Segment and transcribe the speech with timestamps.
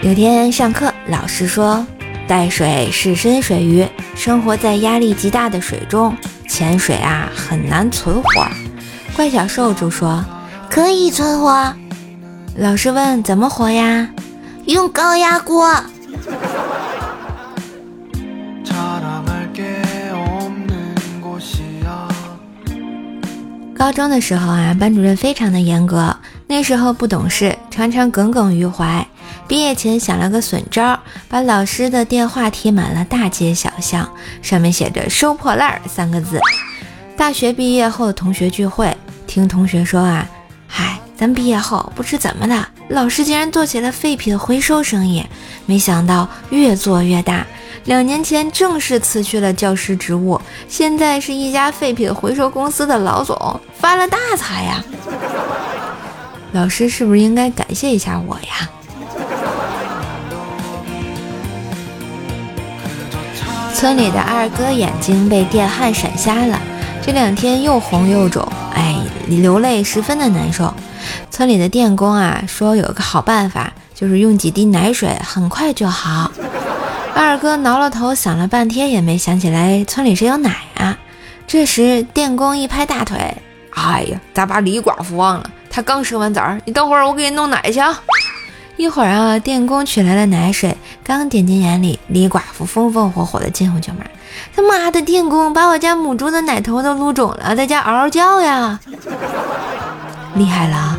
[0.00, 1.84] 有天上课，老师说
[2.28, 6.16] ：“带水是深水鱼，生活在压力极大的水中，
[6.48, 8.46] 潜水啊很难存活。”
[9.16, 10.24] 怪小兽就说
[10.70, 11.74] ：“可以存活。”
[12.54, 14.08] 老师问：“怎么活呀？”
[14.66, 15.68] 用高压锅。
[23.74, 26.16] 高中的时候啊，班主任非常的严格。
[26.46, 29.04] 那时候不懂事，常常耿耿于怀。
[29.46, 34.08] 毕业前想了个损招，把老师的电话贴满了大街小巷，
[34.42, 36.40] 上面写着“收破烂”三个字。
[37.16, 38.96] 大学毕业后的同学聚会，
[39.26, 40.26] 听同学说啊，
[40.66, 45.24] 嗨，咱毕业后不知怎么的，老师竟然做起了废品回收生意，
[45.66, 47.46] 没想到越做越大。
[47.84, 54.84] 两年前正式辞去了教师职务，现在是一家废品回收公司的老总，发了大财呀！
[56.52, 58.68] 老师是不是应该感谢一下我呀？
[63.78, 66.60] 村里的二哥眼睛被电焊闪瞎了，
[67.00, 68.96] 这两天又红又肿，哎，
[69.28, 70.74] 流泪十分的难受。
[71.30, 76.32] 村里的电工啊说有个好办法，就是用几滴奶水，很快就好。
[77.14, 80.98] 二哥挠了头，想了半天也没想起来村里谁有奶啊。
[81.46, 83.16] 这时电工一拍大腿
[83.70, 85.48] ：“哎呀，咋把李寡妇忘了？
[85.70, 87.80] 她刚生完崽儿，你等会儿我给你弄奶去。
[88.76, 90.76] ”一会儿啊，电工取来了奶水，
[91.08, 94.00] 刚点进眼里，李寡妇风风火火的进屋就骂
[94.54, 98.78] ：“他妈的，电工把我家母猪的奶头都撸肿了，在家嗷嗷叫呀！
[100.34, 100.98] 厉害了！”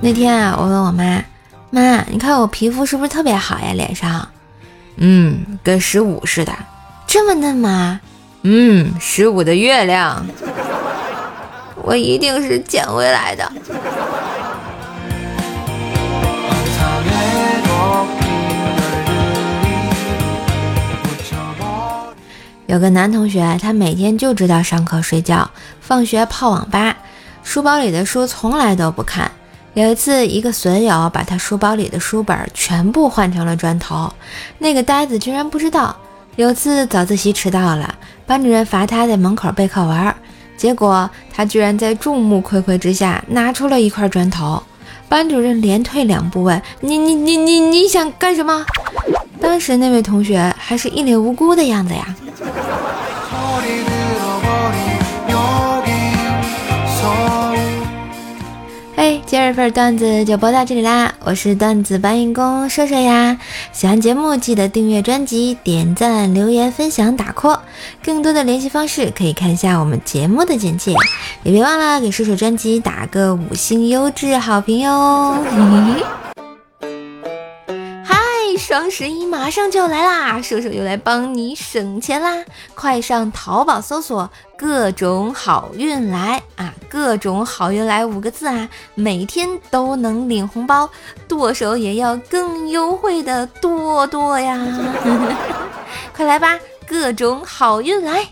[0.00, 1.22] 那天啊，我问我妈
[1.70, 3.72] ：“妈，你看我皮肤是不是特别好呀？
[3.72, 4.26] 脸上，
[4.96, 6.52] 嗯，跟十五似的，
[7.06, 8.00] 这么嫩吗？
[8.42, 10.26] 嗯，十五的月亮，
[11.82, 13.52] 我一定是捡回来的。”
[22.66, 25.50] 有个男同学，他每天就知道上课睡觉，
[25.82, 26.96] 放学泡网吧，
[27.42, 29.30] 书包里的书从来都不看。
[29.74, 34.10] 有一次，一个损友把他书包里的书本全部换成了砖头，
[34.58, 35.94] 那个呆子居然不知道。
[36.36, 37.94] 有次早自习迟到了，
[38.24, 40.14] 班主任罚他在门口背课文，
[40.62, 44.62] 结果他居然在众目睽睽之下拿出了一块砖头。
[45.08, 48.64] 班主任连退两步问：“你你你你你想干什么？”
[49.42, 52.14] 当时那位同学还是一脸无辜的样子呀。
[59.42, 61.14] 二份段子就播到这里啦！
[61.24, 63.36] 我是段子搬运工射射呀。
[63.72, 67.58] 喜欢节目记得订阅专辑、点赞、留言、分享、打 call。
[68.04, 70.94] 更多的联系方式可以看一下我们节目的简介，
[71.42, 75.36] 也别忘了给射射专辑打个五星优质好评哟。
[78.72, 82.42] 双十一马上就要来啦，叔叔又来帮你省钱啦！
[82.74, 90.88] 快上淘宝搜索“各种好运来”啊，“各种好运来”五个字啊，每天都能领红包，
[91.28, 94.58] 剁手也要更优惠的剁剁呀！
[96.16, 96.58] 快来吧，
[96.88, 98.26] 各种好运来！